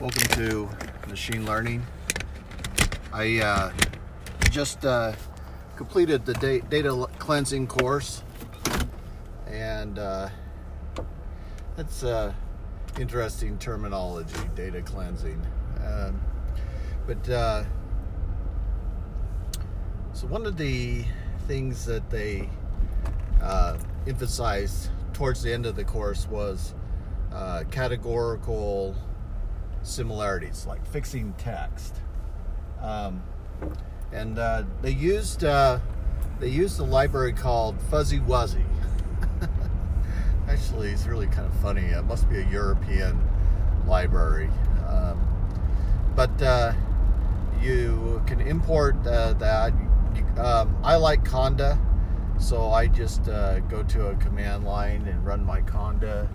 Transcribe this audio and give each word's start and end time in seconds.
Welcome 0.00 0.26
to 0.30 0.68
machine 1.08 1.46
learning. 1.46 1.86
I 3.12 3.38
uh, 3.38 3.72
just 4.50 4.84
uh, 4.84 5.12
completed 5.76 6.26
the 6.26 6.34
da- 6.34 6.62
data 6.62 7.06
cleansing 7.20 7.68
course, 7.68 8.24
and 9.46 9.96
uh, 10.00 10.30
that's 11.76 12.02
uh, 12.02 12.32
interesting 12.98 13.56
terminology, 13.58 14.36
data 14.56 14.82
cleansing. 14.82 15.40
Um, 15.86 16.20
but 17.06 17.28
uh, 17.28 17.62
so 20.12 20.26
one 20.26 20.44
of 20.44 20.56
the 20.56 21.04
things 21.46 21.84
that 21.84 22.10
they 22.10 22.48
uh, 23.40 23.78
emphasized 24.08 24.90
towards 25.12 25.40
the 25.40 25.52
end 25.52 25.66
of 25.66 25.76
the 25.76 25.84
course 25.84 26.26
was 26.26 26.74
categorical 27.70 28.96
similarities, 29.84 30.66
like 30.66 30.84
fixing 30.86 31.32
text. 31.34 31.96
Um, 32.80 33.22
and 34.12 34.38
uh, 34.38 34.64
they 34.82 34.90
used 34.90 35.44
uh, 35.44 35.78
they 36.40 36.48
used 36.48 36.80
a 36.80 36.84
library 36.84 37.32
called 37.32 37.80
Fuzzy 37.90 38.18
Wuzzy. 38.20 38.64
Actually, 40.48 40.90
it's 40.90 41.06
really 41.06 41.26
kind 41.26 41.46
of 41.46 41.54
funny. 41.60 41.82
It 41.82 42.04
must 42.04 42.28
be 42.28 42.38
a 42.38 42.46
European 42.48 43.18
library, 43.86 44.50
um, 44.88 45.20
but 46.14 46.42
uh, 46.42 46.72
you 47.62 48.22
can 48.26 48.40
import 48.40 48.96
uh, 49.06 49.32
that. 49.34 49.72
Um, 50.36 50.76
I 50.82 50.96
like 50.96 51.24
Conda, 51.24 51.78
so 52.38 52.70
I 52.70 52.86
just 52.86 53.28
uh, 53.28 53.60
go 53.60 53.82
to 53.84 54.08
a 54.08 54.16
command 54.16 54.64
line 54.64 55.06
and 55.06 55.24
run 55.24 55.44
my 55.44 55.60
Conda 55.62 56.28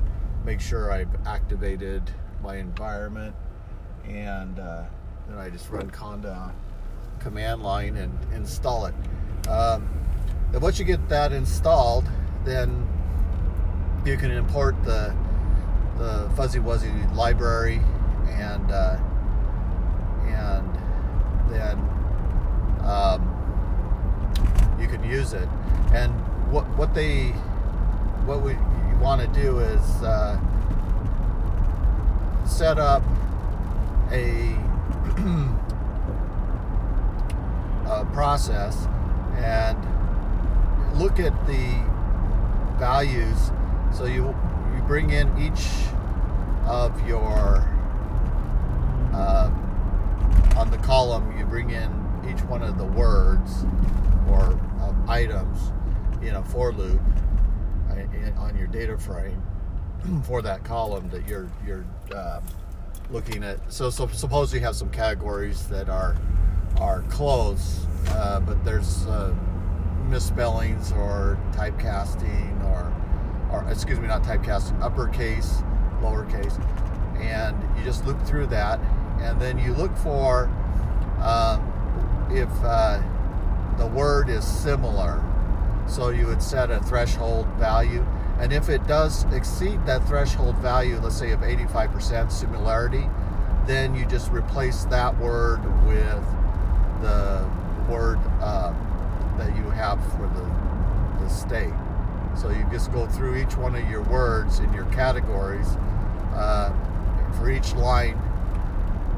make 0.45 0.61
sure 0.61 0.91
I've 0.91 1.15
activated 1.27 2.09
my 2.41 2.57
environment 2.57 3.35
and 4.07 4.59
uh, 4.59 4.83
then 5.27 5.37
I 5.37 5.49
just 5.49 5.69
run 5.69 5.89
conda 5.91 6.51
command 7.19 7.61
line 7.61 7.97
and 7.97 8.17
install 8.33 8.85
it. 8.85 8.95
Um, 9.47 9.89
and 10.53 10.61
once 10.61 10.79
you 10.79 10.85
get 10.85 11.09
that 11.09 11.31
installed, 11.31 12.09
then 12.45 12.87
you 14.05 14.17
can 14.17 14.31
import 14.31 14.81
the 14.83 15.15
the 15.97 16.31
Fuzzy 16.35 16.59
Wuzzy 16.59 17.13
library 17.13 17.81
and 18.29 18.71
uh, 18.71 18.97
and 20.27 20.75
then 21.51 21.77
um, 22.83 23.35
you 24.79 24.87
can 24.87 25.03
use 25.03 25.33
it. 25.33 25.47
And 25.93 26.11
what 26.51 26.67
what 26.77 26.93
they 26.93 27.27
what 28.25 28.41
we 28.41 28.55
want 28.99 29.21
to 29.21 29.41
do 29.41 29.59
is 29.59 29.81
uh, 30.01 30.39
set 32.49 32.79
up 32.79 33.03
a, 34.11 34.55
a 37.87 38.05
process 38.11 38.87
and 39.37 39.77
look 40.99 41.19
at 41.19 41.47
the 41.47 41.81
values. 42.77 43.51
So 43.93 44.05
you 44.05 44.35
you 44.75 44.81
bring 44.87 45.11
in 45.11 45.27
each 45.37 45.67
of 46.65 47.07
your 47.07 47.63
uh, 49.13 49.51
on 50.57 50.71
the 50.71 50.79
column. 50.79 51.37
You 51.37 51.45
bring 51.45 51.69
in 51.69 51.89
each 52.29 52.41
one 52.43 52.63
of 52.63 52.77
the 52.77 52.85
words 52.85 53.65
or 54.29 54.59
uh, 54.81 54.93
items 55.07 55.71
in 56.21 56.35
a 56.35 56.43
for 56.43 56.73
loop 56.73 57.01
on 58.37 58.57
your 58.57 58.67
data 58.67 58.97
frame 58.97 59.41
for 60.23 60.41
that 60.41 60.63
column 60.63 61.09
that 61.09 61.27
you're 61.27 61.49
you're 61.65 61.85
uh, 62.13 62.41
looking 63.09 63.43
at. 63.43 63.59
So, 63.71 63.89
so 63.89 64.07
suppose 64.07 64.53
you 64.53 64.59
have 64.61 64.75
some 64.75 64.89
categories 64.89 65.67
that 65.67 65.89
are 65.89 66.15
are 66.79 67.01
close, 67.03 67.85
uh, 68.09 68.39
but 68.39 68.63
there's 68.63 69.05
uh, 69.07 69.35
misspellings 70.07 70.91
or 70.93 71.37
typecasting 71.51 72.63
or 72.65 72.93
or 73.51 73.69
excuse 73.71 73.99
me, 73.99 74.07
not 74.07 74.23
typecasting, 74.23 74.79
uppercase, 74.81 75.61
lowercase, 76.01 76.59
and 77.19 77.57
you 77.77 77.83
just 77.83 78.05
loop 78.05 78.21
through 78.23 78.47
that, 78.47 78.79
and 79.19 79.41
then 79.41 79.57
you 79.57 79.73
look 79.73 79.95
for 79.97 80.45
um, 81.21 82.29
if 82.31 82.49
uh, 82.63 83.01
the 83.77 83.87
word 83.87 84.29
is 84.29 84.45
similar. 84.45 85.23
So 85.87 86.09
you 86.09 86.27
would 86.27 86.43
set 86.43 86.69
a 86.69 86.79
threshold 86.81 87.47
value 87.57 88.05
and 88.39 88.53
if 88.53 88.69
it 88.69 88.85
does 88.87 89.25
exceed 89.33 89.85
that 89.85 90.05
threshold 90.07 90.55
value, 90.57 90.97
let's 90.99 91.17
say 91.17 91.31
of 91.31 91.41
85% 91.41 92.31
similarity, 92.31 93.09
then 93.65 93.93
you 93.93 94.05
just 94.05 94.31
replace 94.31 94.85
that 94.85 95.17
word 95.19 95.59
with 95.85 96.23
the 97.01 97.49
word 97.89 98.19
uh, 98.39 98.73
that 99.37 99.55
you 99.57 99.63
have 99.71 99.99
for 100.13 100.27
the, 100.27 101.23
the 101.23 101.29
state. 101.29 101.73
So 102.35 102.49
you 102.49 102.65
just 102.71 102.93
go 102.93 103.07
through 103.07 103.37
each 103.37 103.57
one 103.57 103.75
of 103.75 103.89
your 103.89 104.03
words 104.03 104.59
in 104.59 104.71
your 104.73 104.85
categories 104.85 105.67
uh, 106.33 106.71
for 107.37 107.49
each 107.49 107.73
line, 107.73 108.17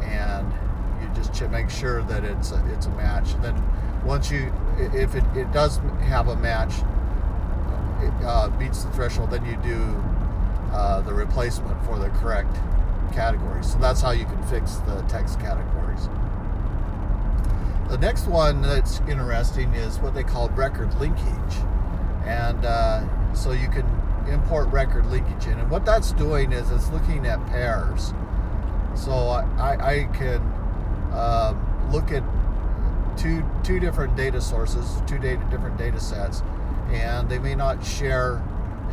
and 0.02 0.52
you 1.00 1.10
just 1.14 1.40
make 1.52 1.70
sure 1.70 2.02
that 2.04 2.24
it's 2.24 2.52
a, 2.52 2.74
it's 2.74 2.88
a 2.88 2.92
match. 2.92 3.34
And 3.34 3.44
then 3.44 4.04
once 4.04 4.31
you, 4.31 4.52
if 4.80 5.14
it, 5.14 5.24
it 5.36 5.52
does 5.52 5.78
have 6.02 6.28
a 6.28 6.36
match, 6.36 6.74
uh, 8.23 8.50
beats 8.57 8.84
the 8.84 8.91
threshold, 8.91 9.31
then 9.31 9.45
you 9.45 9.57
do 9.57 10.01
uh, 10.72 11.01
the 11.01 11.13
replacement 11.13 11.84
for 11.85 12.00
the 12.00 12.09
correct 12.09 12.56
category. 13.13 13.63
So 13.63 13.78
that's 13.79 14.01
how 14.01 14.12
you 14.12 14.25
can 14.25 14.41
fix 14.44 14.75
the 14.78 15.01
text 15.07 15.39
categories. 15.39 16.07
The 17.89 17.97
next 17.97 18.28
one 18.28 18.62
that's 18.62 19.01
interesting 19.01 19.73
is 19.73 20.00
what 20.00 20.13
they 20.13 20.23
call 20.23 20.50
record 20.50 20.94
linkage. 21.00 21.56
And 22.25 22.63
uh, 22.63 23.34
so 23.34 23.51
you 23.51 23.67
can 23.67 23.85
import 24.29 24.68
record 24.69 25.07
linkage 25.07 25.47
in. 25.47 25.59
And 25.59 25.69
what 25.69 25.85
that's 25.85 26.13
doing 26.13 26.53
is 26.53 26.72
it's 26.72 26.89
looking 26.91 27.25
at 27.25 27.45
pairs. 27.47 28.13
So 28.95 29.12
I, 29.12 29.78
I 29.81 30.03
can 30.13 30.41
um, 31.13 31.91
look 31.91 32.12
at 32.12 32.23
two 33.18 33.44
two 33.63 33.79
different 33.79 34.16
data 34.16 34.39
sources, 34.39 35.01
two 35.06 35.18
data, 35.18 35.45
different 35.50 35.78
data 35.78 36.00
sets, 36.00 36.44
and 36.91 37.29
they 37.29 37.40
may 37.40 37.56
not 37.56 37.84
share 37.85 38.44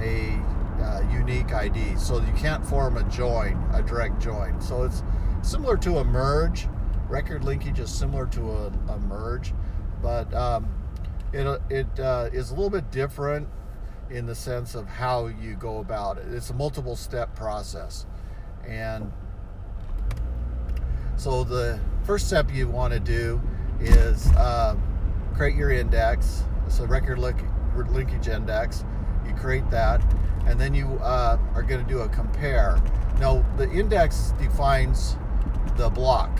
a 0.00 0.40
uh, 0.80 1.02
unique 1.12 1.52
ID. 1.52 1.96
So 1.96 2.20
you 2.20 2.32
can't 2.36 2.64
form 2.64 2.96
a 2.96 3.04
join, 3.04 3.62
a 3.74 3.82
direct 3.82 4.20
join. 4.20 4.60
So 4.60 4.84
it's 4.84 5.02
similar 5.42 5.76
to 5.78 5.98
a 5.98 6.04
merge. 6.04 6.68
Record 7.08 7.44
linkage 7.44 7.80
is 7.80 7.90
similar 7.90 8.26
to 8.26 8.50
a, 8.50 8.66
a 8.88 8.98
merge, 8.98 9.54
but 10.02 10.32
um, 10.34 10.68
it, 11.32 11.60
it 11.70 12.00
uh, 12.00 12.28
is 12.32 12.50
a 12.50 12.54
little 12.54 12.70
bit 12.70 12.90
different 12.90 13.48
in 14.10 14.26
the 14.26 14.34
sense 14.34 14.74
of 14.74 14.86
how 14.86 15.26
you 15.26 15.54
go 15.54 15.78
about 15.78 16.18
it. 16.18 16.26
It's 16.32 16.50
a 16.50 16.54
multiple 16.54 16.96
step 16.96 17.34
process. 17.34 18.06
And 18.66 19.10
so 21.16 21.44
the 21.44 21.80
first 22.04 22.26
step 22.26 22.52
you 22.52 22.68
want 22.68 22.92
to 22.92 23.00
do 23.00 23.40
is 23.80 24.26
uh, 24.32 24.76
create 25.34 25.56
your 25.56 25.70
index. 25.70 26.44
So 26.68 26.84
record 26.84 27.18
link, 27.86 28.10
linkage 28.10 28.28
index. 28.28 28.84
You 29.26 29.34
create 29.34 29.68
that, 29.70 30.00
and 30.46 30.60
then 30.60 30.74
you 30.74 30.98
uh, 31.02 31.38
are 31.54 31.62
going 31.62 31.82
to 31.82 31.88
do 31.88 32.00
a 32.00 32.08
compare. 32.08 32.80
Now, 33.20 33.44
the 33.56 33.70
index 33.70 34.32
defines 34.38 35.16
the 35.76 35.88
block. 35.88 36.30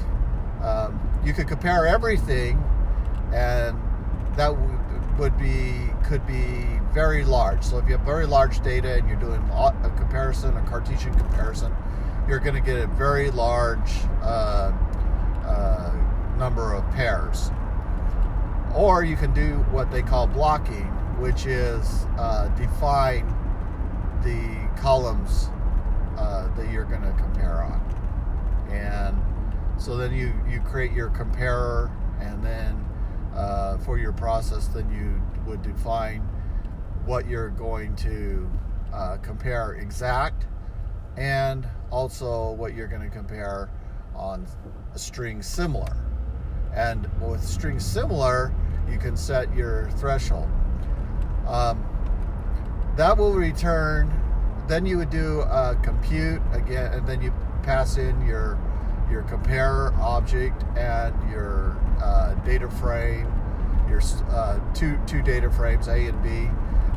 Um, 0.63 1.01
you 1.25 1.33
could 1.33 1.49
compare 1.49 1.87
everything, 1.87 2.63
and 3.33 3.79
that 4.37 4.57
would 5.19 5.37
be 5.39 5.91
could 6.05 6.27
be 6.27 6.65
very 6.93 7.25
large. 7.25 7.63
So 7.63 7.79
if 7.79 7.87
you 7.87 7.97
have 7.97 8.07
very 8.07 8.27
large 8.27 8.61
data 8.61 8.95
and 8.95 9.07
you're 9.09 9.21
doing 9.21 9.41
a 9.51 9.93
comparison, 9.97 10.57
a 10.57 10.63
Cartesian 10.63 11.15
comparison, 11.15 11.75
you're 12.29 12.39
going 12.39 12.55
to 12.55 12.61
get 12.61 12.77
a 12.77 12.87
very 12.87 13.31
large 13.31 13.91
uh, 14.23 14.73
uh, 15.45 15.93
number 16.39 16.73
of 16.73 16.89
pairs. 16.93 17.51
Or 18.75 19.03
you 19.03 19.17
can 19.17 19.35
do 19.35 19.57
what 19.71 19.91
they 19.91 20.03
call 20.03 20.27
blocking, 20.27 20.87
which 21.19 21.47
is 21.47 22.07
uh, 22.17 22.49
define 22.57 23.27
the 24.23 24.81
columns 24.81 25.49
uh, 26.17 26.53
that 26.57 26.71
you're 26.73 26.85
going 26.85 27.03
to 27.03 27.13
compare 27.13 27.63
on. 27.63 27.81
And 28.71 29.21
so 29.81 29.97
then 29.97 30.13
you, 30.13 30.33
you 30.49 30.61
create 30.61 30.93
your 30.93 31.11
comparer, 31.11 31.91
and 32.21 32.43
then 32.43 32.85
uh, 33.35 33.79
for 33.79 33.99
your 33.99 34.13
process, 34.13 34.69
then 34.69 34.91
you 34.91 35.21
would 35.49 35.63
define 35.63 36.21
what 37.05 37.27
you're 37.27 37.51
going 37.51 37.95
to 37.97 38.51
uh, 38.93 39.17
compare 39.19 39.75
exact 39.75 40.47
and 41.17 41.67
also 41.91 42.53
what 42.53 42.75
you're 42.75 42.87
going 42.87 43.03
to 43.03 43.09
compare 43.09 43.71
on 44.15 44.47
a 44.95 44.99
string 44.99 45.43
similar. 45.43 45.97
And 46.75 47.09
with 47.21 47.43
string 47.43 47.81
similar, 47.81 48.53
you 48.91 48.99
can 48.99 49.17
set 49.17 49.53
your 49.55 49.91
threshold. 49.93 50.49
Um, 51.49 51.83
that 52.97 53.17
will 53.17 53.33
return. 53.33 54.13
Then 54.69 54.85
you 54.85 54.99
would 54.99 55.11
do 55.11 55.41
a 55.41 55.79
compute 55.83 56.43
again, 56.53 56.93
and 56.93 57.07
then 57.07 57.23
you 57.23 57.33
pass 57.63 57.97
in 57.97 58.21
your 58.27 58.59
your 59.11 59.23
compare 59.23 59.95
object 59.95 60.63
and 60.77 61.15
your 61.31 61.79
uh, 62.03 62.35
data 62.45 62.69
frame, 62.69 63.27
your 63.89 64.03
uh, 64.29 64.61
two 64.75 64.99
two 65.07 65.23
data 65.23 65.51
frames 65.51 65.89
A 65.89 66.07
and 66.07 66.23
B, 66.23 66.51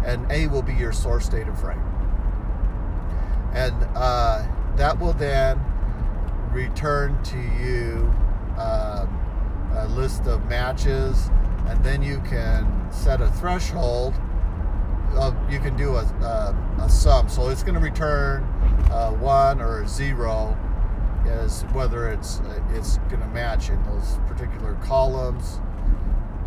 and 0.05 0.29
A 0.29 0.47
will 0.47 0.61
be 0.61 0.73
your 0.73 0.91
source 0.91 1.29
data 1.29 1.55
frame, 1.55 1.81
and 3.53 3.73
uh, 3.95 4.45
that 4.75 4.99
will 4.99 5.13
then 5.13 5.57
return 6.51 7.23
to 7.23 7.37
you 7.37 8.13
um, 8.57 9.07
a 9.77 9.87
list 9.95 10.27
of 10.27 10.45
matches, 10.49 11.29
and 11.67 11.81
then 11.85 12.03
you 12.03 12.19
can 12.27 12.91
set 12.91 13.21
a 13.21 13.29
threshold. 13.29 14.13
Of, 15.13 15.35
you 15.51 15.59
can 15.59 15.75
do 15.75 15.95
a, 15.95 16.03
a, 16.03 16.83
a 16.83 16.89
sum, 16.89 17.27
so 17.27 17.49
it's 17.49 17.63
going 17.63 17.75
to 17.75 17.81
return 17.81 18.43
uh, 18.91 19.11
one 19.11 19.61
or 19.61 19.85
zero 19.87 20.57
as 21.25 21.63
whether 21.73 22.09
it's 22.09 22.39
uh, 22.39 22.63
it's 22.73 22.97
going 23.09 23.19
to 23.19 23.27
match 23.27 23.69
in 23.69 23.81
those 23.83 24.19
particular 24.27 24.75
columns 24.75 25.59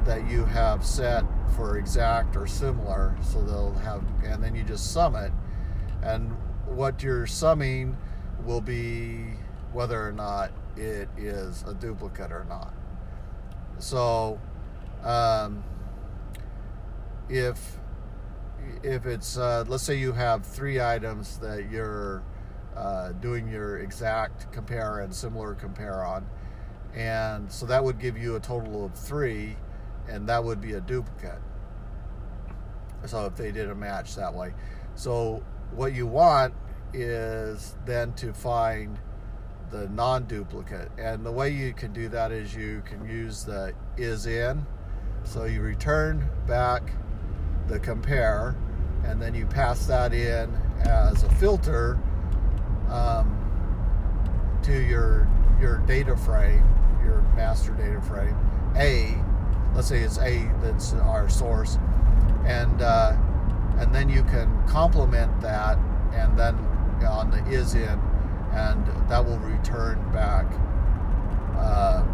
that 0.04 0.28
you 0.28 0.44
have 0.44 0.84
set 0.84 1.24
for 1.56 1.78
exact 1.78 2.36
or 2.36 2.46
similar. 2.46 3.14
So 3.22 3.42
they'll 3.42 3.74
have, 3.74 4.02
and 4.24 4.42
then 4.42 4.54
you 4.54 4.62
just 4.62 4.92
sum 4.92 5.14
it, 5.14 5.32
and 6.02 6.30
what 6.66 7.02
you're 7.02 7.26
summing 7.26 7.96
will 8.44 8.60
be 8.60 9.34
whether 9.72 10.06
or 10.06 10.12
not 10.12 10.52
it 10.76 11.08
is 11.16 11.64
a 11.66 11.74
duplicate 11.74 12.32
or 12.32 12.44
not. 12.48 12.72
So, 13.78 14.40
um, 15.02 15.62
if 17.28 17.78
if 18.82 19.06
it's 19.06 19.36
uh, 19.36 19.64
let's 19.68 19.82
say 19.82 19.96
you 19.96 20.12
have 20.12 20.44
three 20.44 20.80
items 20.80 21.38
that 21.38 21.70
you're 21.70 22.22
uh, 22.76 23.12
doing 23.12 23.48
your 23.48 23.78
exact 23.78 24.52
compare 24.52 25.00
and 25.00 25.14
similar 25.14 25.54
compare 25.54 26.04
on, 26.04 26.26
and 26.94 27.50
so 27.50 27.66
that 27.66 27.82
would 27.82 27.98
give 27.98 28.16
you 28.18 28.36
a 28.36 28.40
total 28.40 28.84
of 28.84 28.94
three, 28.94 29.56
and 30.08 30.28
that 30.28 30.42
would 30.42 30.60
be 30.60 30.74
a 30.74 30.80
duplicate. 30.80 31.40
So 33.06 33.26
if 33.26 33.36
they 33.36 33.52
did 33.52 33.70
a 33.70 33.74
match 33.74 34.14
that 34.16 34.32
way, 34.32 34.54
so 34.94 35.42
what 35.72 35.92
you 35.92 36.06
want 36.06 36.54
is 36.92 37.74
then 37.84 38.12
to 38.14 38.32
find 38.32 38.98
the 39.70 39.88
non-duplicate 39.88 40.88
and 40.98 41.26
the 41.26 41.32
way 41.32 41.50
you 41.50 41.72
can 41.72 41.92
do 41.92 42.08
that 42.08 42.30
is 42.30 42.54
you 42.54 42.80
can 42.86 43.04
use 43.08 43.44
the 43.44 43.72
is 43.96 44.26
in 44.26 44.64
so 45.24 45.44
you 45.44 45.60
return 45.60 46.28
back 46.46 46.92
the 47.68 47.78
compare 47.78 48.54
and 49.04 49.20
then 49.20 49.34
you 49.34 49.46
pass 49.46 49.86
that 49.86 50.12
in 50.12 50.54
as 50.80 51.22
a 51.22 51.30
filter 51.34 51.98
um, 52.90 53.40
to 54.62 54.82
your 54.82 55.28
your 55.60 55.78
data 55.86 56.16
frame 56.16 56.64
your 57.04 57.22
master 57.36 57.72
data 57.72 58.00
frame. 58.00 58.36
A 58.76 59.14
let's 59.74 59.88
say 59.88 60.00
it's 60.00 60.18
a 60.18 60.50
that's 60.62 60.94
our 60.94 61.28
source 61.28 61.78
and 62.46 62.82
uh, 62.82 63.16
and 63.78 63.94
then 63.94 64.08
you 64.08 64.22
can 64.24 64.66
complement 64.66 65.40
that 65.40 65.78
and 66.12 66.38
then 66.38 66.56
on 67.04 67.30
the 67.30 67.44
is 67.46 67.74
in 67.74 68.00
and 68.52 68.86
that 69.08 69.24
will 69.24 69.38
return 69.38 69.98
back 70.12 70.46
uh, 71.56 72.04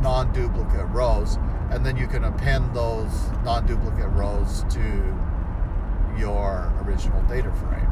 non-duplicate 0.00 0.88
rows 0.90 1.38
and 1.72 1.86
then 1.86 1.96
you 1.96 2.06
can 2.06 2.24
append 2.24 2.76
those 2.76 3.10
non-duplicate 3.44 4.10
rows 4.10 4.64
to 4.68 4.80
your 6.18 6.70
original 6.84 7.22
data 7.22 7.50
frame. 7.52 7.88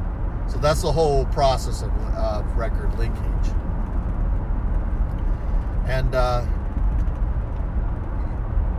So 0.49 0.59
that's 0.59 0.83
the 0.83 0.93
whole 0.93 1.25
process 1.27 1.81
of, 1.83 1.91
of 2.15 2.57
record 2.57 2.97
linkage. 2.99 3.55
And 5.87 6.15
uh, 6.15 6.45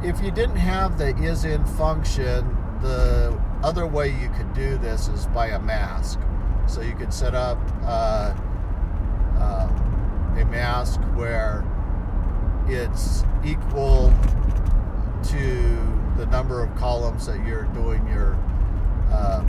if 0.03 0.21
you 0.21 0.29
didn't 0.29 0.57
have 0.57 0.99
the 0.99 1.17
is 1.17 1.45
in 1.45 1.65
function 1.65 2.57
the 2.81 3.39
other 3.63 3.87
way 3.87 4.09
you 4.09 4.29
could 4.37 4.53
do 4.53 4.77
this 4.77 5.07
is 5.07 5.25
by 5.27 5.47
a 5.47 5.59
mask. 5.59 6.19
So 6.67 6.81
you 6.81 6.95
could 6.95 7.13
set 7.13 7.33
up 7.33 7.57
uh, 7.83 8.35
uh, 9.37 9.67
a 10.39 10.45
mask 10.45 10.99
where 11.15 11.65
it's 12.67 13.23
equal 13.43 14.13
to 15.23 16.15
the 16.17 16.25
number 16.27 16.63
of 16.63 16.75
columns 16.75 17.25
that 17.25 17.45
you're 17.45 17.65
doing 17.73 18.05
your 18.07 18.35
uh, 19.11 19.45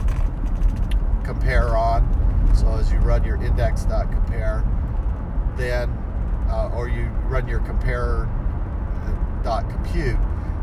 compare 1.23 1.75
on. 1.75 2.07
So 2.55 2.67
as 2.75 2.91
you 2.91 2.99
run 2.99 3.23
your 3.23 3.41
index.compare, 3.43 4.63
then 5.57 5.89
uh, 6.49 6.71
or 6.75 6.87
you 6.87 7.05
run 7.27 7.47
your 7.47 7.59
compare 7.59 8.29
dot 9.43 9.69
compute, 9.69 10.17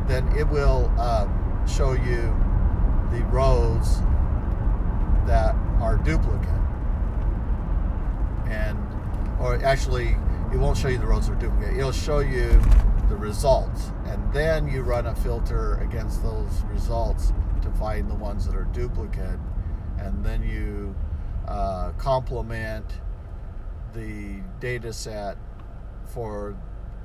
then 0.06 0.26
it 0.36 0.48
will 0.48 0.88
um, 0.98 1.66
show 1.66 1.92
you 1.92 2.34
the 3.10 3.24
rows 3.30 4.00
that 5.26 5.54
are 5.80 5.96
duplicate 5.96 6.48
and 8.48 8.78
or 9.40 9.62
actually 9.64 10.16
it 10.52 10.56
won't 10.56 10.76
show 10.76 10.88
you 10.88 10.98
the 10.98 11.06
rows 11.06 11.26
that 11.26 11.34
are 11.34 11.40
duplicate 11.40 11.76
it'll 11.76 11.92
show 11.92 12.20
you 12.20 12.60
the 13.10 13.16
results. 13.16 13.90
And 14.06 14.32
then 14.32 14.68
you 14.68 14.82
run 14.82 15.06
a 15.06 15.14
filter 15.16 15.74
against 15.82 16.22
those 16.22 16.62
results 16.72 17.32
to 17.62 17.70
find 17.72 18.08
the 18.08 18.14
ones 18.14 18.46
that 18.46 18.54
are 18.54 18.68
duplicate. 18.72 19.38
And 19.98 20.24
then 20.24 20.42
you 20.42 20.94
uh, 21.46 21.90
complement 21.98 22.86
the 23.92 24.40
data 24.60 24.92
set 24.92 25.36
for 26.06 26.56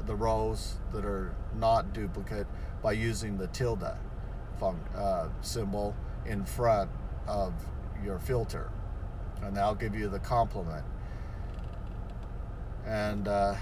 the 0.05 0.15
rows 0.15 0.75
that 0.93 1.03
are 1.03 1.35
not 1.57 1.91
duplicate 1.91 2.45
by 2.83 2.91
using 2.91 3.37
the 3.37 3.47
tilde 3.47 3.83
uh, 4.61 5.27
symbol 5.41 5.95
in 6.27 6.45
front 6.45 6.89
of 7.27 7.53
your 8.03 8.19
filter. 8.19 8.69
And 9.41 9.57
that'll 9.57 9.73
give 9.73 9.95
you 9.95 10.07
the 10.07 10.19
complement. 10.19 10.85
And 12.85 13.27
uh, 13.27 13.55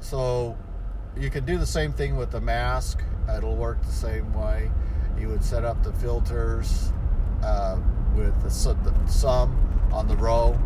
so 0.00 0.56
you 1.18 1.30
can 1.30 1.44
do 1.44 1.58
the 1.58 1.66
same 1.66 1.92
thing 1.92 2.16
with 2.16 2.30
the 2.30 2.40
mask. 2.40 3.02
It'll 3.36 3.56
work 3.56 3.82
the 3.82 3.92
same 3.92 4.32
way. 4.32 4.70
You 5.18 5.28
would 5.28 5.44
set 5.44 5.64
up 5.64 5.82
the 5.82 5.92
filters 5.94 6.92
uh, 7.42 7.78
with 8.14 8.34
the, 8.42 8.74
the 8.84 9.06
sum 9.10 9.90
on 9.92 10.06
the 10.06 10.16
row, 10.16 10.58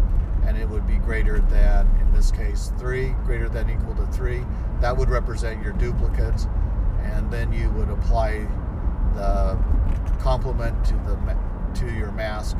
and 0.46 0.56
it 0.58 0.68
would 0.68 0.86
be 0.86 0.96
greater 0.96 1.40
than, 1.40 1.86
in 2.00 2.12
this 2.12 2.30
case, 2.30 2.72
three, 2.78 3.14
greater 3.24 3.48
than 3.48 3.70
equal 3.70 3.94
to 3.94 4.06
three. 4.12 4.42
That 4.80 4.96
would 4.96 5.08
represent 5.08 5.62
your 5.62 5.72
duplicates, 5.72 6.46
and 7.02 7.30
then 7.30 7.52
you 7.52 7.70
would 7.70 7.88
apply 7.88 8.46
the 9.14 9.58
complement 10.20 10.84
to 10.86 10.94
the 10.94 11.36
to 11.74 11.90
your 11.94 12.12
mask 12.12 12.56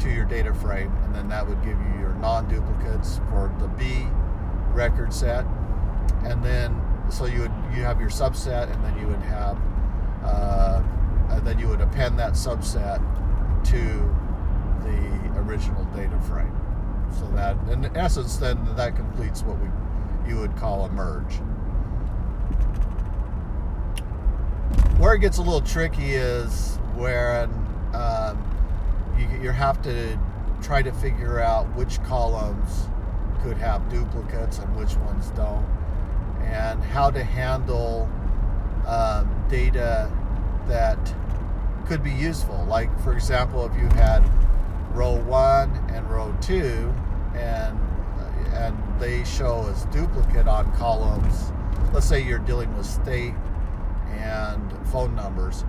to 0.00 0.10
your 0.10 0.24
data 0.24 0.54
frame, 0.54 0.92
and 1.04 1.14
then 1.14 1.28
that 1.28 1.46
would 1.46 1.60
give 1.62 1.78
you 1.78 2.00
your 2.00 2.14
non-duplicates 2.14 3.18
for 3.28 3.52
the 3.58 3.68
B 3.68 4.06
record 4.72 5.12
set, 5.12 5.44
and 6.24 6.42
then 6.42 6.80
so 7.10 7.26
you 7.26 7.40
would 7.40 7.52
you 7.74 7.82
have 7.82 8.00
your 8.00 8.10
subset, 8.10 8.72
and 8.72 8.84
then 8.84 8.98
you 8.98 9.06
would 9.06 9.22
have 9.22 9.58
uh, 10.24 10.82
and 11.30 11.46
then 11.46 11.58
you 11.58 11.68
would 11.68 11.80
append 11.80 12.18
that 12.18 12.32
subset 12.32 12.98
to 13.64 13.78
the 14.84 15.40
original 15.40 15.84
data 15.96 16.18
frame. 16.22 16.54
So 17.18 17.26
that, 17.28 17.56
in 17.68 17.84
essence, 17.96 18.36
then 18.36 18.58
that 18.76 18.96
completes 18.96 19.42
what 19.42 19.58
we 19.58 19.68
you 20.28 20.38
would 20.38 20.54
call 20.56 20.84
a 20.84 20.90
merge. 20.90 21.36
Where 24.98 25.14
it 25.14 25.20
gets 25.20 25.38
a 25.38 25.42
little 25.42 25.62
tricky 25.62 26.14
is 26.14 26.76
when 26.96 27.50
um, 27.94 28.36
you, 29.16 29.26
you 29.42 29.50
have 29.50 29.80
to 29.82 30.18
try 30.60 30.82
to 30.82 30.92
figure 30.92 31.40
out 31.40 31.64
which 31.76 32.02
columns 32.02 32.88
could 33.42 33.56
have 33.56 33.88
duplicates 33.88 34.58
and 34.58 34.76
which 34.76 34.96
ones 34.96 35.30
don't, 35.30 35.64
and 36.48 36.82
how 36.82 37.10
to 37.10 37.22
handle 37.22 38.08
um, 38.86 39.44
data 39.48 40.10
that 40.66 41.14
could 41.86 42.02
be 42.02 42.12
useful. 42.12 42.64
Like, 42.68 42.90
for 43.00 43.12
example, 43.12 43.66
if 43.66 43.74
you 43.74 43.88
had 43.96 44.22
row 44.92 45.16
one 45.16 45.70
and 45.92 46.08
row 46.10 46.34
two, 46.40 46.92
and 47.34 47.78
and 48.54 48.76
they 49.00 49.24
show 49.24 49.68
as 49.70 49.84
duplicate 49.86 50.48
on 50.48 50.72
columns. 50.76 51.52
Let's 51.92 52.06
say 52.06 52.22
you're 52.22 52.38
dealing 52.40 52.74
with 52.76 52.86
state 52.86 53.34
and 54.10 54.88
phone 54.88 55.14
numbers, 55.14 55.64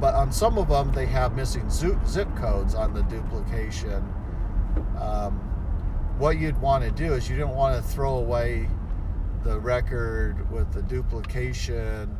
but 0.00 0.14
on 0.14 0.30
some 0.30 0.58
of 0.58 0.68
them 0.68 0.92
they 0.92 1.06
have 1.06 1.34
missing 1.34 1.68
zip 1.70 2.36
codes 2.36 2.74
on 2.74 2.94
the 2.94 3.02
duplication. 3.02 4.02
Um, 4.98 5.40
what 6.18 6.38
you'd 6.38 6.60
want 6.60 6.84
to 6.84 6.90
do 6.90 7.14
is 7.14 7.28
you 7.28 7.36
don't 7.36 7.56
want 7.56 7.82
to 7.82 7.90
throw 7.90 8.16
away 8.16 8.68
the 9.44 9.58
record 9.58 10.50
with 10.50 10.72
the 10.72 10.82
duplication 10.82 12.16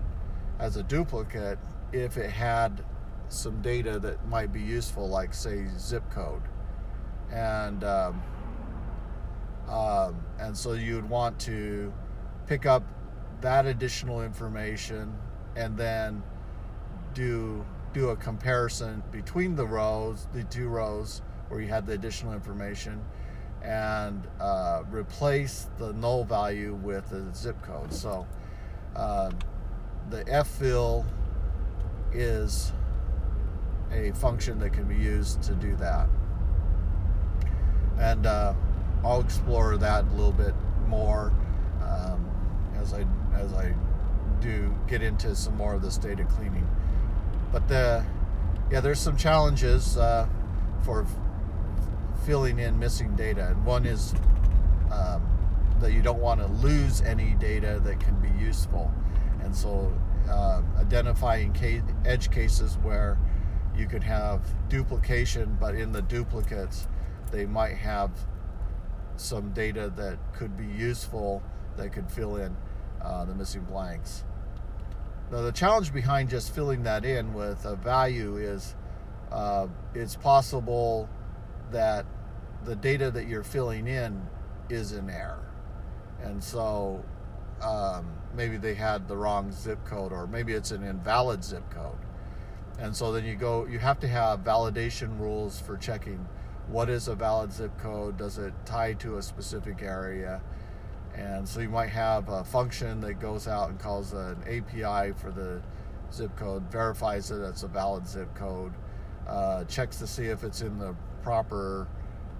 as 0.59 0.76
a 0.76 0.83
duplicate 0.83 1.59
if 1.93 2.17
it 2.17 2.31
had 2.31 2.85
some 3.29 3.61
data 3.62 3.99
that 3.99 4.26
might 4.29 4.52
be 4.52 4.61
useful, 4.61 5.09
like 5.09 5.33
say 5.33 5.67
zip 5.79 6.09
code, 6.11 6.43
and 7.31 7.85
um, 7.85 8.23
um, 9.69 10.17
and 10.38 10.57
so 10.57 10.73
you'd 10.73 11.09
want 11.09 11.38
to 11.41 11.93
pick 12.47 12.67
up 12.67 12.83
that 13.41 13.67
additional 13.67 14.23
information 14.23 15.14
and 15.57 15.76
then 15.76 16.23
do 17.14 17.64
do 17.93 18.11
a 18.11 18.17
comparison 18.17 19.02
between 19.12 19.55
the 19.55 19.67
rows, 19.67 20.26
the 20.33 20.45
two 20.45 20.69
rows 20.69 21.23
where 21.49 21.61
you 21.61 21.69
had 21.69 21.87
the 21.87 21.93
additional 21.93 22.33
information, 22.33 23.02
and 23.62 24.26
uh, 24.40 24.83
replace 24.90 25.69
the 25.78 25.92
null 25.95 26.25
value 26.25 26.75
with 26.75 27.09
the 27.11 27.25
zip 27.35 27.61
code. 27.62 27.92
So 27.92 28.26
uh, 28.97 29.31
the 30.11 30.25
ffill 30.25 31.04
is 32.12 32.73
a 33.92 34.12
function 34.12 34.59
that 34.59 34.73
can 34.73 34.85
be 34.85 34.97
used 34.97 35.42
to 35.42 35.54
do 35.54 35.76
that. 35.76 36.09
And 37.99 38.26
uh, 38.26 38.54
I'll 39.04 39.21
explore 39.21 39.76
that 39.76 40.04
a 40.04 40.11
little 40.11 40.33
bit 40.33 40.54
more 40.88 41.33
um, 41.83 42.28
as 42.76 42.92
I 42.95 43.07
as 43.35 43.52
I 43.54 43.75
do 44.40 44.75
get 44.88 45.02
into 45.02 45.35
some 45.35 45.57
more 45.57 45.75
of 45.75 45.83
this 45.83 45.97
data 45.99 46.25
cleaning. 46.25 46.69
But 47.52 47.69
the 47.69 48.04
yeah, 48.71 48.81
there's 48.81 49.00
some 49.00 49.16
challenges 49.16 49.97
uh, 49.97 50.26
for 50.83 51.07
filling 52.25 52.59
in 52.59 52.79
missing 52.79 53.14
data, 53.17 53.49
and 53.49 53.64
one 53.64 53.85
is 53.85 54.14
um, 54.93 55.26
that 55.81 55.93
you 55.93 56.02
don't 56.02 56.21
want 56.21 56.41
to 56.41 56.47
lose 56.47 57.00
any 57.02 57.35
data 57.35 57.81
that 57.85 58.00
can 58.00 58.14
be 58.21 58.31
useful, 58.43 58.93
and 59.43 59.55
so 59.55 59.93
uh, 60.31 60.62
identifying 60.79 61.52
case, 61.52 61.83
edge 62.05 62.31
cases 62.31 62.79
where 62.83 63.19
you 63.76 63.87
could 63.87 64.02
have 64.02 64.41
duplication, 64.69 65.57
but 65.61 65.75
in 65.75 65.93
the 65.93 66.02
duplicates, 66.02 66.87
they 67.31 67.47
might 67.47 67.76
have 67.76 68.11
some 69.17 69.50
data 69.52 69.93
that 69.97 70.19
could 70.33 70.57
be 70.57 70.67
useful 70.67 71.43
that 71.76 71.93
could 71.93 72.11
fill 72.11 72.37
in 72.37 72.55
uh, 73.02 73.25
the 73.25 73.35
missing 73.35 73.64
blanks. 73.64 74.25
Now, 75.31 75.41
the 75.41 75.52
challenge 75.52 75.93
behind 75.93 76.29
just 76.29 76.55
filling 76.55 76.83
that 76.83 77.05
in 77.05 77.33
with 77.33 77.64
a 77.64 77.76
value 77.76 78.37
is 78.37 78.75
uh, 79.31 79.67
it's 79.95 80.14
possible 80.14 81.09
that 81.73 82.07
the 82.64 82.76
data 82.76 83.11
that 83.11 83.26
you're 83.26 83.43
filling 83.43 83.87
in 83.88 84.23
is 84.69 84.93
in 84.93 85.11
error. 85.11 85.52
And 86.23 86.43
so 86.43 87.05
um, 87.61 88.07
maybe 88.35 88.57
they 88.57 88.75
had 88.75 89.09
the 89.09 89.17
wrong 89.17 89.50
zip 89.52 89.85
code, 89.85 90.12
or 90.12 90.26
maybe 90.26 90.52
it's 90.52 90.71
an 90.71 90.85
invalid 90.85 91.43
zip 91.43 91.69
code. 91.71 91.99
And 92.79 92.95
so 92.97 93.12
then 93.12 93.25
you 93.25 93.37
go, 93.37 93.67
you 93.67 93.79
have 93.79 94.00
to 94.00 94.09
have 94.09 94.41
validation 94.41 95.19
rules 95.19 95.61
for 95.61 95.76
checking 95.76 96.26
what 96.69 96.88
is 96.88 97.09
a 97.09 97.14
valid 97.14 97.52
zip 97.52 97.76
code, 97.79 98.17
does 98.17 98.38
it 98.38 98.52
tie 98.64 98.95
to 98.95 99.19
a 99.19 99.23
specific 99.23 99.83
area? 99.83 100.41
And 101.14 101.47
so 101.47 101.61
you 101.61 101.69
might 101.69 101.91
have 101.91 102.29
a 102.29 102.45
function 102.45 103.00
that 103.02 103.14
goes 103.14 103.47
out 103.47 103.69
and 103.69 103.79
calls 103.79 104.12
an 104.12 104.38
API 104.45 105.12
for 105.12 105.31
the 105.31 105.61
zip 106.12 106.35
code, 106.37 106.71
verifies 106.71 107.29
that 107.29 107.47
it's 107.47 107.62
a 107.62 107.69
valid 107.69 108.07
zip 108.07 108.35
code, 108.35 108.73
uh, 109.26 109.64
checks 109.64 109.99
to 109.99 110.07
see 110.07 110.26
if 110.26 110.45
it's 110.45 110.62
in 110.62 110.79
the 110.79 110.95
proper 111.23 111.88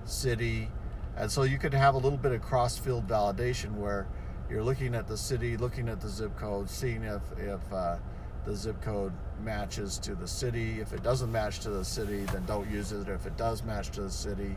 city. 0.05 0.71
And 1.17 1.31
so 1.31 1.43
you 1.43 1.59
could 1.59 1.75
have 1.75 1.95
a 1.95 1.99
little 1.99 2.19
bit 2.19 2.33
of 2.33 2.43
cross 2.43 2.79
field 2.79 3.07
validation 3.07 3.75
where 3.75 4.07
you're 4.51 4.63
looking 4.63 4.95
at 4.95 5.07
the 5.07 5.17
city, 5.17 5.57
looking 5.57 5.89
at 5.89 6.01
the 6.01 6.09
zip 6.09 6.37
code, 6.37 6.69
seeing 6.69 7.05
if, 7.05 7.23
if 7.39 7.73
uh, 7.73 7.97
the 8.45 8.55
zip 8.55 8.81
code 8.83 9.13
matches 9.43 9.99
to 9.99 10.15
the 10.15 10.27
city. 10.27 10.81
If 10.81 10.93
it 10.93 11.03
doesn't 11.03 11.31
match 11.31 11.61
to 11.61 11.71
the 11.71 11.85
city, 11.85 12.25
then 12.33 12.45
don't 12.47 12.71
use 12.71 12.93
it. 12.93 13.09
If 13.09 13.27
it 13.27 13.37
does 13.37 13.63
match 13.63 13.91
to 13.91 14.03
the 14.03 14.11
city, 14.11 14.57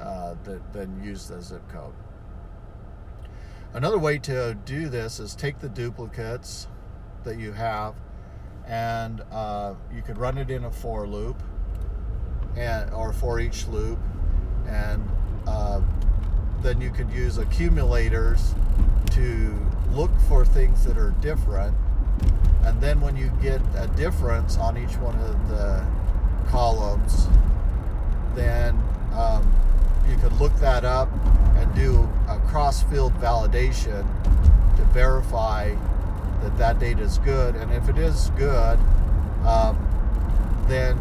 uh, 0.00 0.34
then 0.72 1.00
use 1.02 1.28
the 1.28 1.40
zip 1.40 1.66
code. 1.68 1.94
Another 3.72 3.98
way 3.98 4.18
to 4.18 4.56
do 4.64 4.88
this 4.88 5.20
is 5.20 5.34
take 5.34 5.58
the 5.58 5.68
duplicates 5.68 6.68
that 7.24 7.38
you 7.38 7.52
have 7.52 7.94
and 8.66 9.22
uh, 9.30 9.74
you 9.94 10.02
could 10.02 10.18
run 10.18 10.38
it 10.38 10.50
in 10.50 10.64
a 10.64 10.70
for 10.70 11.06
loop 11.06 11.42
and 12.56 12.92
or 12.92 13.12
for 13.12 13.40
each 13.40 13.66
loop. 13.68 13.98
And 14.66 15.08
uh, 15.46 15.80
then 16.62 16.80
you 16.80 16.90
could 16.90 17.10
use 17.10 17.38
accumulators 17.38 18.54
to 19.12 19.54
look 19.92 20.10
for 20.28 20.44
things 20.44 20.84
that 20.84 20.98
are 20.98 21.14
different. 21.20 21.76
And 22.64 22.80
then 22.80 23.00
when 23.00 23.16
you 23.16 23.30
get 23.40 23.60
a 23.76 23.86
difference 23.96 24.56
on 24.56 24.76
each 24.76 24.96
one 24.96 25.14
of 25.20 25.48
the 25.48 25.86
columns 26.48 27.26
then 28.36 28.80
um, 29.14 29.52
you 30.08 30.16
could 30.18 30.32
look 30.34 30.54
that 30.56 30.84
up 30.84 31.08
and 31.56 31.74
do 31.74 32.08
a 32.28 32.38
cross-field 32.46 33.12
validation 33.14 34.06
to 34.76 34.82
verify 34.92 35.74
that 36.42 36.56
that 36.58 36.78
data 36.78 37.02
is 37.02 37.18
good. 37.18 37.56
And 37.56 37.72
if 37.72 37.88
it 37.88 37.98
is 37.98 38.30
good 38.36 38.78
um, 39.44 39.76
then 40.68 40.98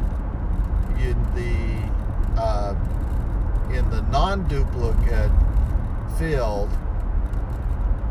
in 1.00 1.18
the 1.36 2.42
uh, 2.42 2.76
in 3.74 3.90
the 3.90 4.02
non-duplicate 4.04 5.32
field 6.18 6.70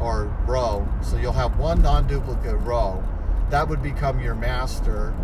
or 0.00 0.24
row 0.46 0.86
so 1.02 1.16
you'll 1.16 1.32
have 1.32 1.58
one 1.58 1.80
non-duplicate 1.80 2.58
row 2.60 3.02
that 3.50 3.68
would 3.68 3.82
become 3.82 4.20
your 4.20 4.34
master 4.34 5.14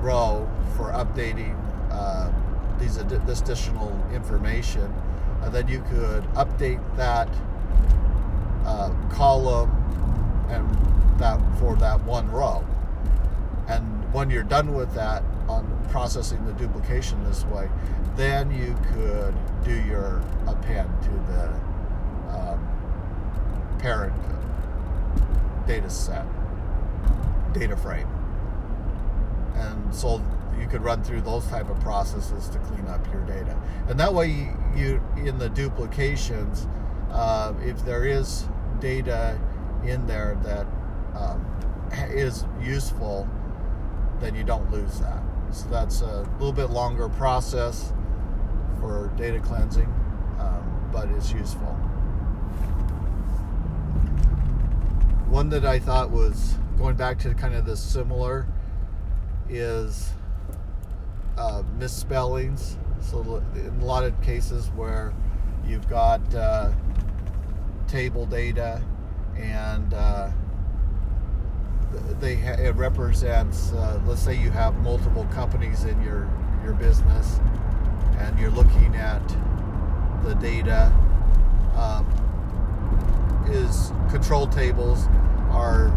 row 0.00 0.48
for 0.76 0.92
updating 0.92 1.56
uh, 1.90 2.30
these 2.78 2.96
this 2.96 3.40
additional 3.40 3.90
information. 4.12 4.92
And 5.42 5.52
then 5.52 5.68
you 5.68 5.80
could 5.88 6.24
update 6.34 6.80
that 6.96 7.28
uh, 8.64 8.90
column 9.10 9.70
and 10.50 11.18
that 11.18 11.40
for 11.58 11.76
that 11.76 12.02
one 12.04 12.30
row. 12.30 12.64
And 13.68 14.12
when 14.12 14.30
you're 14.30 14.42
done 14.42 14.74
with 14.74 14.94
that 14.94 15.22
on 15.48 15.86
processing 15.90 16.44
the 16.46 16.52
duplication 16.54 17.22
this 17.24 17.44
way 17.46 17.68
then 18.16 18.50
you 18.50 18.76
could 18.92 19.34
do 19.64 19.74
your 19.82 20.22
append 20.46 20.88
to 21.02 21.10
the 21.32 21.74
um, 22.34 23.76
parent 23.78 24.14
data 25.66 25.90
set 25.90 26.26
data 27.52 27.76
frame. 27.76 28.08
And 29.54 29.94
so 29.94 30.22
you 30.58 30.66
could 30.66 30.82
run 30.82 31.02
through 31.02 31.22
those 31.22 31.46
type 31.46 31.68
of 31.70 31.80
processes 31.80 32.48
to 32.48 32.58
clean 32.58 32.86
up 32.88 33.06
your 33.12 33.22
data. 33.22 33.56
And 33.88 33.98
that 33.98 34.12
way 34.12 34.52
you 34.76 35.02
in 35.16 35.38
the 35.38 35.48
duplications 35.48 36.66
uh, 37.10 37.54
if 37.62 37.84
there 37.84 38.06
is 38.06 38.46
data 38.80 39.38
in 39.84 40.06
there 40.06 40.36
that 40.42 40.66
um, 41.16 41.44
is 42.10 42.44
useful 42.60 43.28
then 44.20 44.34
you 44.34 44.42
don't 44.42 44.68
lose 44.72 44.98
that 44.98 45.23
so 45.54 45.68
that's 45.68 46.00
a 46.00 46.28
little 46.38 46.52
bit 46.52 46.70
longer 46.70 47.08
process 47.08 47.92
for 48.80 49.12
data 49.16 49.40
cleansing 49.40 49.86
um, 50.38 50.90
but 50.92 51.08
it's 51.10 51.32
useful 51.32 51.78
one 55.34 55.48
that 55.50 55.64
I 55.64 55.80
thought 55.80 56.10
was 56.10 56.54
going 56.78 56.96
back 56.96 57.18
to 57.20 57.34
kind 57.34 57.54
of 57.54 57.66
the 57.66 57.76
similar 57.76 58.46
is 59.48 60.10
uh, 61.36 61.62
misspellings. 61.78 62.76
So 63.00 63.42
in 63.54 63.80
a 63.80 63.84
lot 63.84 64.04
of 64.04 64.20
cases 64.22 64.68
where 64.76 65.12
you've 65.66 65.88
got 65.88 66.20
uh, 66.34 66.70
table 67.88 68.26
data 68.26 68.82
and 69.36 69.92
uh, 69.92 70.30
they 72.20 72.34
it 72.34 72.74
represents 72.76 73.72
uh, 73.72 74.00
let's 74.06 74.22
say 74.22 74.34
you 74.34 74.50
have 74.50 74.74
multiple 74.82 75.26
companies 75.32 75.84
in 75.84 76.00
your 76.02 76.28
your 76.62 76.74
business 76.74 77.40
and 78.18 78.38
you're 78.38 78.50
looking 78.50 78.94
at 78.96 79.26
the 80.24 80.34
data 80.36 80.92
um, 81.76 82.06
is 83.48 83.92
control 84.10 84.46
tables 84.46 85.06
are 85.50 85.88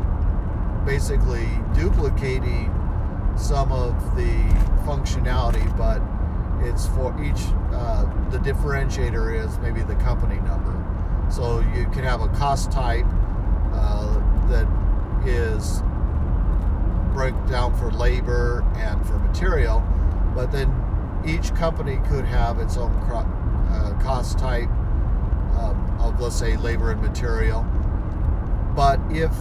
basically 0.86 1.48
duplicating 1.74 2.74
some 3.36 3.72
of 3.72 3.94
the 4.16 4.32
functionality, 4.86 5.66
but 5.78 6.02
it's 6.66 6.88
for 6.88 7.14
each, 7.22 7.44
uh, 7.72 8.04
the 8.32 8.40
differentiator 8.40 9.46
is 9.46 9.58
maybe 9.60 9.82
the 9.82 9.96
company 9.96 10.40
number. 10.42 10.74
So 11.30 11.60
you 11.76 11.86
can 11.90 12.04
have 12.04 12.22
a 12.22 12.30
cost 12.30 12.72
type 12.72 13.06
uh, 13.74 14.48
that 14.48 14.66
is 15.28 15.82
breakdown 17.14 17.76
for 17.78 17.92
labor 17.92 18.66
and 18.78 19.06
for 19.06 19.20
material, 19.20 19.84
but 20.34 20.52
then 20.52 20.72
each 21.26 21.54
company 21.56 22.00
could 22.08 22.26
have 22.26 22.60
its 22.60 22.78
own 22.78 22.92
uh, 22.92 23.98
cost 24.02 24.40
type 24.40 24.70
um, 25.58 25.98
of, 26.00 26.20
let's 26.20 26.36
say, 26.36 26.56
labor 26.58 26.92
and 26.92 27.02
material. 27.02 27.64
But 28.76 29.00
if 29.10 29.32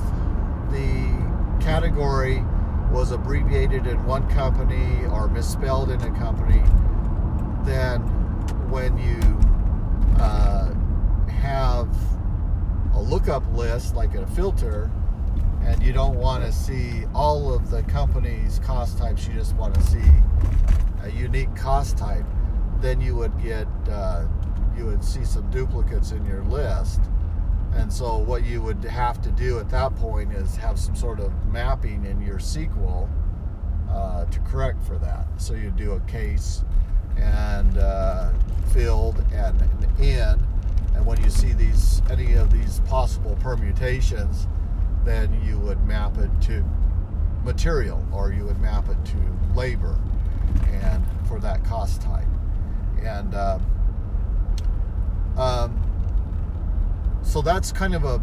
the 0.70 1.16
category 1.60 2.42
was 2.90 3.12
abbreviated 3.12 3.86
in 3.86 4.02
one 4.04 4.28
company 4.30 5.04
or 5.06 5.28
misspelled 5.28 5.90
in 5.90 6.00
a 6.00 6.18
company, 6.18 6.62
then 7.64 8.00
when 8.70 8.96
you 8.96 9.20
uh, 10.18 10.72
have 11.28 11.88
a 12.94 13.00
lookup 13.00 13.44
list, 13.54 13.94
like 13.94 14.14
a 14.14 14.26
filter, 14.28 14.90
and 15.66 15.82
you 15.82 15.92
don't 15.92 16.16
want 16.16 16.44
to 16.44 16.52
see 16.52 17.04
all 17.12 17.52
of 17.52 17.70
the 17.70 17.82
company's 17.84 18.60
cost 18.60 18.98
types, 18.98 19.26
you 19.26 19.34
just 19.34 19.54
want 19.56 19.74
to 19.74 19.82
see 19.82 20.10
a 21.02 21.10
unique 21.10 21.54
cost 21.56 21.98
type, 21.98 22.24
then 22.80 23.00
you 23.00 23.16
would 23.16 23.36
get 23.42 23.66
uh, 23.90 24.24
you 24.76 24.86
would 24.86 25.04
see 25.04 25.24
some 25.24 25.50
duplicates 25.50 26.12
in 26.12 26.24
your 26.24 26.42
list. 26.44 27.00
And 27.74 27.92
so 27.92 28.16
what 28.18 28.44
you 28.44 28.62
would 28.62 28.82
have 28.84 29.20
to 29.22 29.30
do 29.30 29.58
at 29.58 29.68
that 29.70 29.96
point 29.96 30.32
is 30.32 30.56
have 30.56 30.78
some 30.78 30.94
sort 30.94 31.18
of 31.18 31.32
mapping 31.46 32.04
in 32.06 32.22
your 32.22 32.38
SQL 32.38 33.08
uh, 33.90 34.24
to 34.26 34.40
correct 34.40 34.82
for 34.82 34.98
that. 34.98 35.26
So 35.36 35.54
you 35.54 35.70
do 35.70 35.92
a 35.92 36.00
case 36.00 36.64
and 37.16 37.76
uh, 37.76 38.30
field 38.72 39.24
and 39.32 39.60
an 39.60 39.88
in, 39.98 40.46
and 40.94 41.04
when 41.04 41.22
you 41.24 41.30
see 41.30 41.52
these 41.52 42.02
any 42.08 42.34
of 42.34 42.52
these 42.52 42.80
possible 42.80 43.36
permutations, 43.40 44.46
then 45.06 45.40
you 45.46 45.58
would 45.60 45.82
map 45.86 46.18
it 46.18 46.30
to 46.42 46.64
material 47.44 48.04
or 48.12 48.32
you 48.32 48.44
would 48.44 48.60
map 48.60 48.88
it 48.88 48.96
to 49.04 49.16
labor 49.54 49.96
and 50.82 51.04
for 51.28 51.38
that 51.38 51.64
cost 51.64 52.02
type. 52.02 52.26
And 53.02 53.34
um, 53.34 53.64
um, 55.38 57.20
so 57.22 57.40
that's 57.40 57.70
kind 57.70 57.94
of 57.94 58.04
a, 58.04 58.20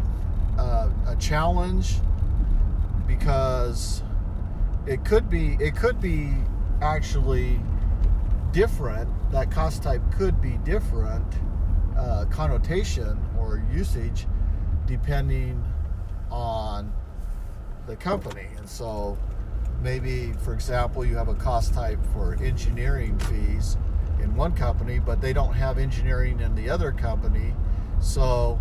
uh, 0.58 0.90
a 1.06 1.16
challenge 1.16 1.96
because 3.06 4.02
it 4.86 5.04
could 5.04 5.30
be 5.30 5.56
it 5.60 5.74
could 5.76 6.00
be 6.00 6.32
actually 6.82 7.58
different 8.52 9.08
that 9.30 9.50
cost 9.50 9.82
type 9.82 10.02
could 10.16 10.40
be 10.40 10.58
different 10.64 11.26
uh, 11.96 12.24
connotation 12.30 13.18
or 13.38 13.62
usage 13.72 14.26
depending 14.86 15.62
on 16.74 16.92
the 17.86 17.96
company 17.96 18.48
and 18.56 18.68
so 18.68 19.16
maybe 19.82 20.32
for 20.42 20.54
example 20.54 21.04
you 21.04 21.16
have 21.16 21.28
a 21.28 21.34
cost 21.34 21.74
type 21.74 21.98
for 22.12 22.34
engineering 22.42 23.18
fees 23.18 23.76
in 24.22 24.34
one 24.34 24.52
company 24.52 24.98
but 24.98 25.20
they 25.20 25.32
don't 25.32 25.54
have 25.54 25.78
engineering 25.78 26.40
in 26.40 26.54
the 26.54 26.68
other 26.68 26.92
company 26.92 27.54
so 28.00 28.58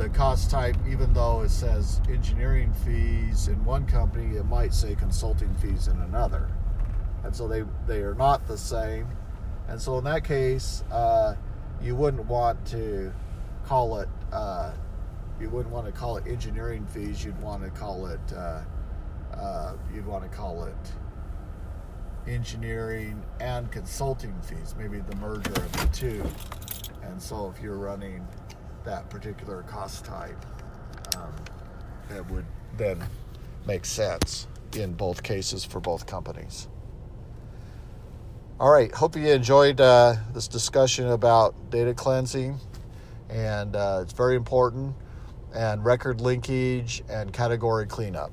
the 0.00 0.08
cost 0.08 0.50
type, 0.50 0.76
even 0.88 1.12
though 1.12 1.42
it 1.42 1.50
says 1.50 2.00
engineering 2.08 2.72
fees 2.72 3.48
in 3.48 3.62
one 3.66 3.86
company, 3.86 4.36
it 4.36 4.44
might 4.44 4.72
say 4.72 4.94
consulting 4.94 5.54
fees 5.56 5.88
in 5.88 6.00
another. 6.00 6.48
And 7.22 7.36
so 7.36 7.46
they, 7.46 7.64
they 7.86 8.00
are 8.00 8.14
not 8.14 8.46
the 8.46 8.56
same. 8.56 9.06
And 9.68 9.80
so 9.80 9.98
in 9.98 10.04
that 10.04 10.24
case, 10.24 10.84
uh, 10.90 11.34
you 11.82 11.94
wouldn't 11.94 12.24
want 12.26 12.64
to 12.68 13.12
call 13.66 14.00
it, 14.00 14.08
uh, 14.32 14.72
you 15.40 15.48
wouldn't 15.48 15.74
want 15.74 15.86
to 15.86 15.92
call 15.92 16.16
it 16.16 16.26
engineering 16.26 16.86
fees. 16.86 17.24
You'd 17.24 17.40
want 17.40 17.62
to 17.64 17.70
call 17.70 18.06
it, 18.06 18.20
uh, 18.34 18.62
uh 19.34 19.74
you'd 19.94 20.06
want 20.06 20.22
to 20.22 20.28
call 20.28 20.64
it 20.64 20.76
engineering 22.26 23.22
and 23.40 23.70
consulting 23.70 24.34
fees, 24.42 24.74
maybe 24.78 24.98
the 24.98 25.16
merger 25.16 25.52
of 25.52 25.72
the 25.72 25.88
two. 25.92 26.22
And 27.02 27.20
so 27.20 27.52
if 27.54 27.62
you're 27.62 27.78
running 27.78 28.26
that 28.84 29.08
particular 29.10 29.62
cost 29.62 30.04
type, 30.04 30.44
um, 31.16 31.32
that 32.08 32.28
would 32.30 32.46
then 32.76 33.02
make 33.66 33.84
sense 33.84 34.46
in 34.76 34.92
both 34.92 35.22
cases 35.22 35.64
for 35.64 35.80
both 35.80 36.06
companies. 36.06 36.68
All 38.58 38.70
right, 38.70 38.92
hope 38.94 39.16
you 39.16 39.26
enjoyed 39.26 39.80
uh, 39.80 40.16
this 40.34 40.46
discussion 40.46 41.08
about 41.08 41.70
data 41.70 41.94
cleansing, 41.94 42.58
and 43.30 43.74
uh, 43.74 44.00
it's 44.02 44.12
very 44.12 44.36
important, 44.36 44.94
and 45.54 45.84
record 45.84 46.20
linkage 46.20 47.02
and 47.08 47.32
category 47.32 47.86
cleanup. 47.86 48.32